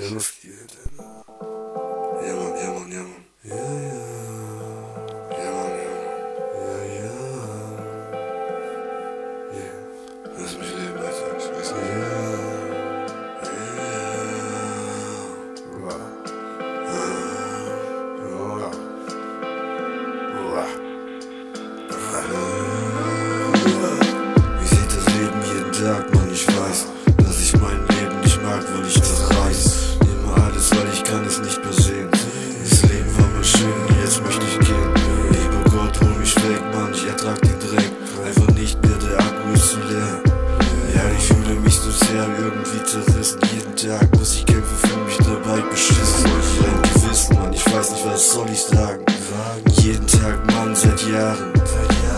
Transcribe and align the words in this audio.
Ja, 0.00 0.14
was 0.14 0.40
geht, 0.40 0.52
Alter? 0.60 1.24
Ja, 2.26 2.34
Mann, 2.36 2.56
ja, 2.56 2.72
Mann, 2.72 2.92
ja, 2.92 3.02
Mann. 3.02 3.27
Zu 39.68 39.76
leer. 39.80 40.22
Ja, 40.94 41.02
ich 41.18 41.24
fühle 41.26 41.60
mich 41.60 41.74
so 41.74 41.90
sehr 41.90 42.26
irgendwie 42.40 42.82
zerrissen. 42.84 43.38
Jeden 43.52 43.76
Tag 43.76 44.18
muss 44.18 44.36
ich 44.36 44.46
kämpfen, 44.46 44.76
fühle 44.78 45.04
mich 45.04 45.18
dabei 45.18 45.60
beschissen. 45.70 46.24
Ein 46.24 46.82
Gewissen, 46.94 47.36
Mann, 47.36 47.52
ich 47.52 47.66
weiß 47.66 47.90
nicht, 47.90 48.06
was 48.06 48.32
soll 48.32 48.48
ich 48.50 48.62
sagen. 48.62 49.04
Jeden 49.82 50.06
Tag, 50.06 50.38
Mann, 50.54 50.74
seit 50.74 51.06
Jahren. 51.06 51.52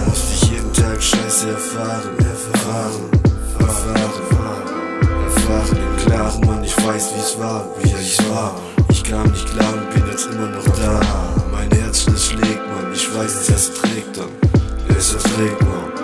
Musste 0.07 0.33
ich 0.33 0.51
jeden 0.51 0.73
Tag 0.73 1.03
Scheiße 1.03 1.51
erfahren. 1.51 2.11
Erfahren, 2.19 3.11
erfahren, 3.59 4.21
erfahren. 5.25 5.77
Im 5.77 6.07
Klaren, 6.07 6.47
Mann, 6.47 6.63
ich 6.63 6.77
weiß, 6.87 7.15
wie 7.17 7.21
es 7.21 7.37
war, 7.41 7.65
wie 7.83 7.95
ich 8.01 8.19
war. 8.31 8.55
Ich 8.91 9.03
kam 9.03 9.29
nicht 9.29 9.47
klar 9.47 9.73
und 9.75 9.91
bin 9.93 10.09
jetzt 10.09 10.27
immer 10.27 10.47
noch 10.47 10.69
da. 10.77 11.01
Mein 11.51 11.71
Herz 11.73 12.03
schlägt, 12.03 12.63
Mann, 12.69 12.93
ich 12.95 13.13
weiß, 13.13 13.49
es 13.51 13.75
trägt 13.75 14.17
dann. 14.17 14.31
Es 14.97 15.15
erträgt, 15.15 15.61
Mann, 15.63 16.00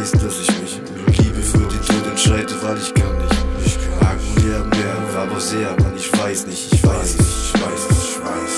weiß, 0.00 0.12
dass 0.12 0.40
ich 0.40 0.60
mich 0.60 0.80
Liebe 1.18 1.42
für 1.42 1.58
den 1.58 1.82
Tod 1.82 2.06
entscheide, 2.06 2.54
weil 2.62 2.78
ich 2.78 2.94
kann 2.94 3.18
nicht. 3.18 3.36
Ich 3.66 3.78
mag 4.00 4.18
ja 4.38 4.64
mehr, 4.64 5.22
aber 5.22 5.40
sehr, 5.40 5.76
Mann, 5.80 5.94
ich 5.96 6.10
weiß 6.18 6.46
nicht, 6.46 6.72
ich 6.72 6.82
weiß 6.82 7.18
nicht, 7.18 7.28
ich 7.28 7.60
weiß 7.60 7.82
nicht, 7.90 8.04
ich 8.08 8.18
weiß. 8.24 8.54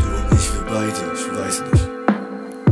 Du 0.00 0.06
und 0.06 0.38
ich, 0.38 0.54
wir 0.54 0.64
beide, 0.68 1.02
ich 1.18 1.26
weiß 1.36 1.62
nicht. 1.72 1.88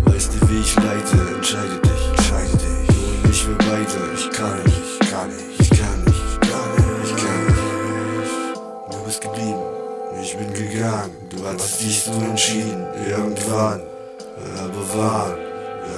Weißt 0.07 0.31
du, 0.35 0.49
wie 0.49 0.61
ich 0.61 0.77
leite, 0.77 1.17
entscheide 1.35 1.81
dich, 1.83 2.03
entscheide 2.11 2.57
dich. 2.63 2.87
Du 2.87 3.27
und 3.27 3.31
ich, 3.31 3.49
wir 3.49 3.59
beide, 3.59 3.99
ich 4.15 4.31
kann 4.31 4.63
nicht, 4.63 4.83
ich 5.01 5.11
kann 5.11 5.29
nicht, 5.29 5.61
ich 5.61 5.71
ich 5.73 5.81
kann 5.81 6.05
nicht, 6.05 6.23
ich 7.05 7.17
kann 7.17 7.47
nicht. 7.47 8.93
Du 8.93 9.05
bist 9.05 9.21
geblieben, 9.21 9.63
ich 10.23 10.37
bin 10.37 10.53
gegangen. 10.55 11.17
Du 11.31 11.45
hattest 11.45 11.81
dich 11.81 12.03
so 12.03 12.13
entschieden, 12.13 12.87
irgendwann. 13.09 13.81
Aber 14.63 14.85
wann, 14.95 15.35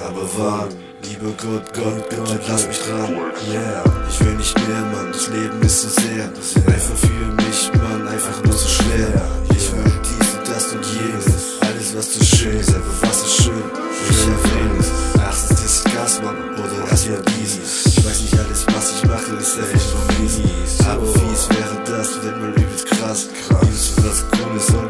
aber 0.09 0.29
wann? 0.39 0.90
Lieber 1.03 1.33
Gott, 1.43 1.73
Gott, 1.75 2.09
bitte 2.09 2.41
lass 2.49 2.67
mich 2.67 2.79
dran. 2.79 3.17
Yeah, 3.51 3.85
ich 4.09 4.21
will 4.21 4.35
nicht 4.35 4.55
mehr, 4.69 4.81
Mann, 4.93 5.13
das 5.13 5.29
Leben 5.29 5.61
ist 5.63 5.83
so 5.83 5.89
sehr. 5.89 6.25
Einfach 6.25 6.97
für 6.97 7.43
mich, 7.43 7.71
Mann, 7.75 8.07
einfach 8.09 8.43
nur 8.45 8.53
so 8.53 8.69
schwer. 8.69 9.23
Ich 9.51 9.73
will 9.73 9.93
dies 10.05 10.35
und 10.37 10.49
das 10.49 10.73
und 10.73 10.85
jenes. 10.87 11.61
Alles, 11.61 11.97
was 11.97 12.15
so 12.15 12.25
schön 12.37 12.59
ist, 12.59 12.75
aber 12.75 12.85
was 13.03 13.23
ist 13.23 13.43
schön? 13.45 13.63
Ich 14.11 14.19
erwähne 14.27 14.79
es. 14.79 14.89
Ist 15.31 15.85
das 15.85 15.85
Gas, 15.95 16.21
Mann, 16.23 16.37
oder 16.55 16.89
erst 16.91 17.09
mal 17.09 17.23
dieses. 17.39 17.87
Ich 17.87 18.05
weiß 18.05 18.21
nicht, 18.23 18.39
alles, 18.39 18.67
was 18.67 18.93
ich 18.93 19.05
mache, 19.07 19.37
ist 19.37 19.59
einfach 19.59 19.95
nur 19.95 20.21
mies. 20.21 20.81
Aber 20.87 21.07
fies 21.07 21.49
wäre 21.51 21.77
das, 21.87 22.09
wenn 22.23 22.41
mal 22.41 22.51
übelst 22.51 22.87
krass. 22.87 23.29
Übelst 23.63 23.93
was 24.05 24.25
Cooles, 24.33 24.69
irgendwie 24.71 24.90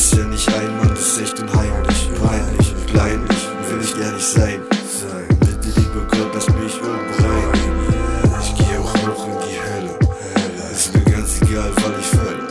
Es 0.00 0.12
ja 0.12 0.24
nicht 0.24 0.48
ein, 0.54 0.78
Mann, 0.78 0.88
das 0.94 1.08
ist 1.08 1.20
echt 1.20 1.40
unheimlich. 1.40 2.08
Peinlich 2.24 2.74
kleinlich, 2.86 3.48
will 3.68 3.80
ich 3.82 4.00
gar 4.00 4.12
nicht 4.12 4.26
sein. 4.26 4.62
Bitte, 5.40 5.78
lieber 5.78 6.06
Gott, 6.08 6.30
lass 6.32 6.48
mich 6.48 6.80
oben 6.80 7.12
rein. 7.18 7.52
Ich 8.40 8.54
geh 8.56 8.78
auch 8.78 8.94
hoch 8.94 9.26
in 9.26 9.36
die 9.44 9.60
Hölle. 9.60 9.94
Ist 10.72 10.94
mir 10.94 11.02
ganz 11.02 11.42
egal, 11.42 11.70
weil 11.76 12.00
ich 12.00 12.06
falle. 12.06 12.46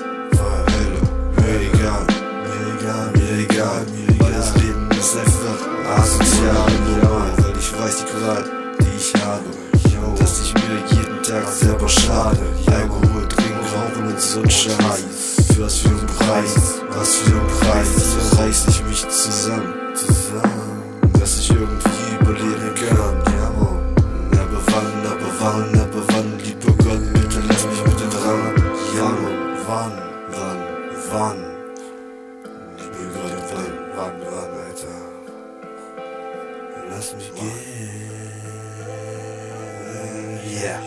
Hölle, 0.61 1.01
mir 1.37 1.59
egal, 1.73 2.05
mir 2.45 2.61
egal, 2.77 3.11
mir 3.15 3.33
egal, 3.43 3.85
mir 3.95 4.13
egal. 4.13 4.27
Weil 4.27 4.33
das 4.33 4.55
Leben 4.57 4.87
ist 4.91 5.17
einfach 5.17 5.59
asozial 5.97 6.67
und 6.67 7.01
normal, 7.01 7.33
weil 7.37 7.57
ich 7.57 7.79
weiß 7.79 7.95
die 7.97 8.05
Qual, 8.11 8.43
die 8.79 8.95
ich 8.95 9.11
habe. 9.25 10.19
Dass 10.19 10.39
ich 10.41 10.53
mir 10.53 10.77
jeden 10.91 11.23
Tag 11.23 11.47
selber 11.47 11.89
schade. 11.89 12.37
Alkohol, 12.67 13.27
trinken, 13.27 13.65
rauchen 13.73 14.07
und 14.07 14.21
so 14.21 14.39
ein 14.39 14.49
Scheiß. 14.51 15.38
Was 15.59 15.79
für 15.79 15.89
ein 15.89 16.07
Preis, 16.07 16.81
was 16.89 17.15
für 17.17 17.35
ein 17.35 17.47
Preis. 17.59 18.13
So 18.13 18.37
reiß 18.37 18.67
ich 18.69 18.83
mich 18.85 19.09
zusammen, 19.09 19.93
zusammen. 19.93 21.01
Dass 21.19 21.37
ich 21.37 21.49
irgendwie 21.51 22.15
überleben 22.17 22.75
kann. 22.75 23.21
Ja, 23.35 23.49
Mann. 23.59 23.83
Aber 24.39 24.61
wann, 24.67 25.05
aber 25.05 25.31
wann, 25.41 25.79
aber 25.81 26.01
wann, 26.13 26.39
lieber 26.39 26.71
Gott, 26.81 27.03
bitte 27.13 27.39
lass 27.49 27.65
mich 27.65 27.83
mit 27.85 27.99
dir 27.99 28.07
dran. 28.07 28.55
Ja, 28.95 29.09
Mann. 29.09 29.37
Wann, 29.67 29.93
wann, 30.31 30.59
wann? 31.11 31.39
Lieber 32.77 33.09
Gott, 33.21 33.43
wann, 33.53 33.73
wann, 33.97 34.15
wann, 34.31 34.51
Alter? 34.65 34.97
Lass 36.89 37.07
mich 37.15 37.29
gehen. 37.35 37.59
Yeah. 40.61 40.79